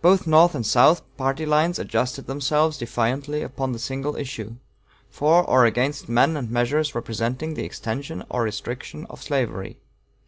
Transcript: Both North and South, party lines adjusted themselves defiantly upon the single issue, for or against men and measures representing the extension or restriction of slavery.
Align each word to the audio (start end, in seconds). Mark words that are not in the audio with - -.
Both 0.00 0.28
North 0.28 0.54
and 0.54 0.64
South, 0.64 1.02
party 1.16 1.44
lines 1.44 1.80
adjusted 1.80 2.28
themselves 2.28 2.78
defiantly 2.78 3.42
upon 3.42 3.72
the 3.72 3.80
single 3.80 4.14
issue, 4.14 4.54
for 5.10 5.42
or 5.42 5.64
against 5.66 6.08
men 6.08 6.36
and 6.36 6.48
measures 6.48 6.94
representing 6.94 7.54
the 7.54 7.64
extension 7.64 8.24
or 8.30 8.44
restriction 8.44 9.06
of 9.10 9.20
slavery. 9.24 9.78